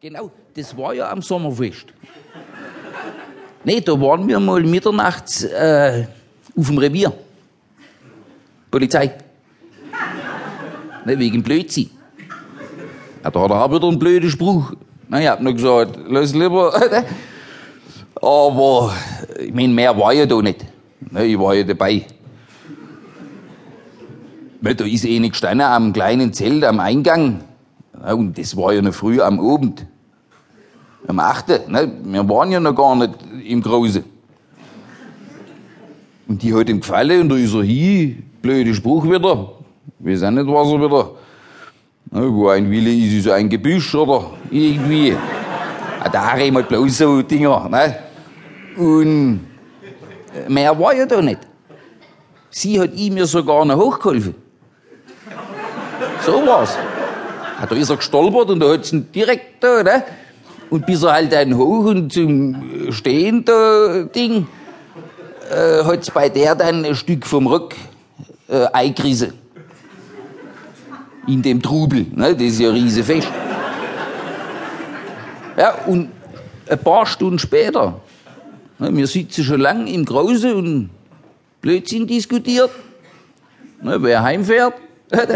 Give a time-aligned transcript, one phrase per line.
[0.00, 1.86] Genau, das war ja am Sommerfest.
[3.64, 6.06] Nee, da waren wir mal mitternachts äh,
[6.56, 7.12] auf dem Revier.
[8.70, 9.12] Polizei.
[11.04, 11.90] Ne, wegen Blödsinn.
[13.24, 14.72] Ja, da hat er auch wieder einen blöden Spruch.
[15.08, 16.72] Na, ich hab nur gesagt, lass lieber.
[18.22, 18.94] Aber,
[19.40, 20.64] ich mein, mehr war ja da nicht.
[21.10, 22.06] Ne, ich war ja dabei.
[24.60, 27.47] Ne, da ist eine gestanden am kleinen Zelt am Eingang.
[28.06, 29.86] Und das war ja noch früh am Abend.
[31.06, 31.68] Am 8.
[31.68, 31.92] Ne?
[32.04, 33.14] Wir waren ja noch gar nicht
[33.46, 34.04] im Großen.
[36.28, 38.22] Und die hat ihm gefallen und da ist er hin.
[38.42, 39.52] Blöde Spruch wieder.
[39.98, 41.10] Wir weiß nicht, was er wieder.
[42.10, 45.08] Ne, wo ein Wille ist, ist ein Gebüsch oder irgendwie.
[45.08, 47.68] Ja, da haben wir bloß so Dinger.
[47.68, 47.98] Ne?
[48.76, 49.40] Und
[50.48, 51.40] mehr war ja da nicht.
[52.50, 54.34] Sie hat ihm ja sogar noch hochgeholfen.
[56.24, 56.76] So war's.
[57.58, 60.04] Ja, da ist er gestolpert und da hat sie ihn direkt da, ne?
[60.70, 64.46] Und bis er halt dann hoch und zum Stehen da Ding,
[65.50, 67.74] äh, hat's bei der dann ein Stück vom Rück
[68.48, 69.32] äh, eingerissen.
[71.26, 72.34] In dem Trubel, ne?
[72.34, 73.28] Das ist ja riese Fest.
[75.56, 76.10] Ja, und
[76.68, 78.00] ein paar Stunden später,
[78.78, 80.90] ne, wir sitzen schon lang im Großen und
[81.60, 82.70] Blödsinn diskutiert,
[83.82, 84.74] ne, wer heimfährt.
[85.10, 85.32] der,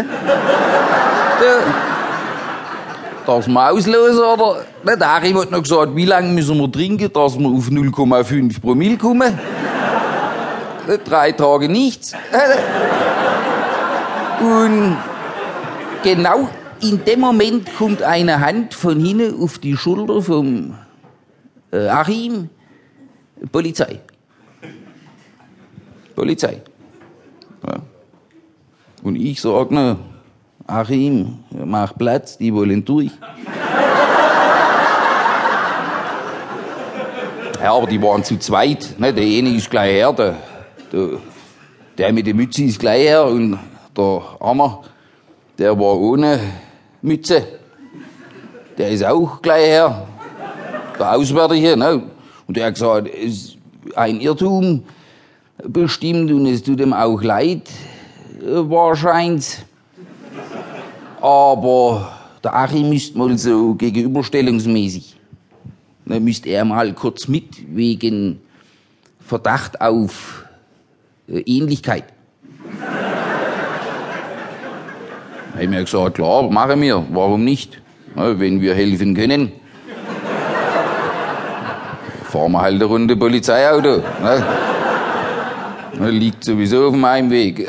[3.25, 4.65] das mal auslösen oder?
[4.83, 8.97] Der Harry hat noch gesagt, wie lange müssen wir trinken, dass wir auf 0,5 Promille
[8.97, 9.39] kommen.
[11.05, 12.13] Drei Tage nichts.
[14.41, 14.97] Und
[16.03, 16.49] genau
[16.81, 20.75] in dem Moment kommt eine Hand von hinten auf die Schulter vom
[21.71, 22.49] äh, Achim.
[23.51, 23.99] Polizei.
[26.15, 26.61] Polizei.
[27.65, 27.75] Ja.
[29.01, 29.97] Und ich sag ne,
[30.65, 33.11] Achim, mach Platz, die wollen durch.
[37.61, 38.95] Ja, aber die waren zu zweit.
[38.97, 39.13] Ne?
[39.13, 40.35] Der eine ist gleich her, der,
[41.97, 43.57] der, mit der Mütze ist gleich her und
[43.95, 44.83] der Ammer,
[45.57, 46.39] der war ohne
[47.01, 47.45] Mütze.
[48.77, 50.07] Der ist auch gleich her.
[50.97, 51.77] Der Auswärtige.
[51.77, 52.03] Ne?
[52.47, 53.57] Und der hat gesagt, es ist
[53.95, 54.83] ein Irrtum
[55.63, 57.69] bestimmt und es tut ihm auch leid,
[58.41, 59.57] äh, wahrscheinlich.
[61.23, 62.11] Aber
[62.43, 65.15] der Achim müsste mal so gegenüberstellungsmäßig,
[66.03, 68.41] ne, müsste er mal kurz mit wegen
[69.25, 70.43] Verdacht auf
[71.29, 72.03] äh, Ähnlichkeit.
[72.77, 72.85] Da
[75.53, 77.81] hab ich mir gesagt, klar, machen wir, warum nicht?
[78.15, 79.53] Wenn wir helfen können.
[82.25, 84.03] Fahren wir halt eine Runde Polizeiauto.
[85.99, 87.65] Ne, Liegt sowieso auf meinem Weg.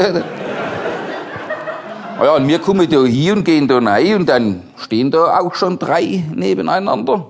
[2.24, 5.54] Ja, und wir kommen da hier und gehen da rein und dann stehen da auch
[5.54, 7.26] schon drei nebeneinander.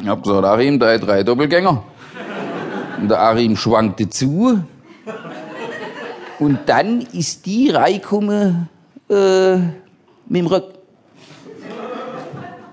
[0.00, 1.82] Ich hab gesagt, Achim, drei, drei Doppelgänger.
[2.98, 4.64] Und der Achim schwankte zu.
[6.38, 8.70] Und dann ist die reingekommen
[9.10, 9.74] äh, mit
[10.30, 10.78] dem Rücken.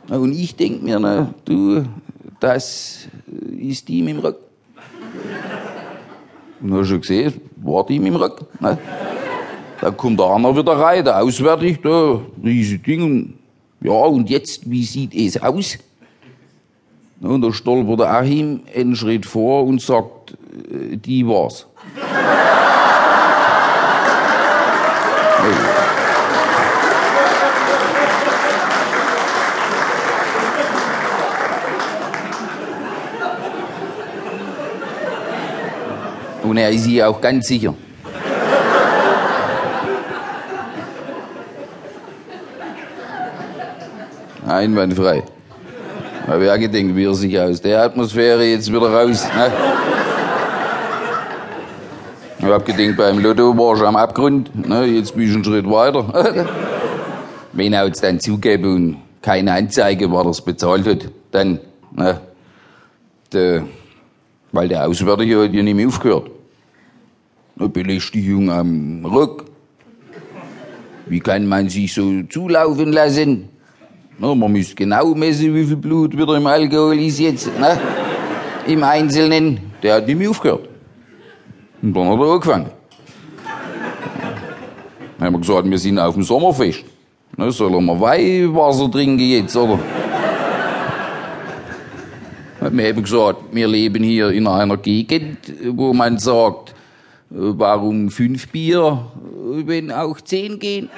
[0.07, 1.83] Und ich denk mir, na, du,
[2.39, 3.09] das
[3.51, 4.45] ist die mit dem Rücken.
[6.61, 8.45] Und dann hast du gesehen, war die mit dem Rücken.
[8.61, 8.77] Ne?
[9.87, 13.03] Dann kommt der andere wieder rein, der Auswärtig, da, riesige Ding.
[13.03, 13.33] Und,
[13.79, 15.77] ja, und jetzt, wie sieht es aus?
[17.21, 21.67] Und da stolpert der Achim einen Schritt vor und sagt, äh, die war's.
[36.43, 37.73] Und er ist sich auch ganz sicher.
[44.47, 45.23] Einwandfrei.
[46.25, 49.25] Aber wer gedenkt, wie er sich aus der Atmosphäre jetzt wieder raus.
[49.35, 49.51] Ne?
[52.39, 54.67] Ich hab gedacht, beim Lotto war schon am Abgrund.
[54.67, 54.85] Ne?
[54.85, 56.45] Jetzt bin ich einen Schritt weiter.
[57.53, 61.59] Wenn er uns dann zugeben und keine Anzeige, was er's bezahlt hat, dann,
[61.91, 62.19] ne?
[63.33, 63.63] Der,
[64.51, 66.29] weil der Auswärtige hat ja nicht mehr aufgehört.
[67.59, 69.45] Eine Belästigung am Rück.
[71.07, 73.49] Wie kann man sich so zulaufen lassen?
[74.19, 77.47] Na, man muss genau messen, wie viel Blut wieder im Alkohol ist jetzt.
[77.59, 77.79] Ne?
[78.65, 79.59] Im Einzelnen.
[79.83, 80.67] Der hat nicht mehr aufgehört.
[81.83, 82.71] Und dann hat er angefangen.
[85.17, 86.83] Dann haben wir gesagt, wir sind auf dem Sommerfest.
[87.37, 89.77] Ne, sollen wir Weihwasser trinken jetzt, oder?
[92.71, 95.37] Wir haben gesagt, wir leben hier in einer Gegend,
[95.73, 96.73] wo man sagt,
[97.29, 99.05] warum fünf Bier,
[99.65, 100.89] wenn auch zehn gehen?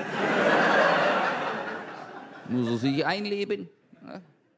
[2.50, 3.70] Muss er sich einleben?